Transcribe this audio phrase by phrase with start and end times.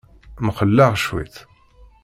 [0.45, 1.35] Mxelleɣ cwiṭ.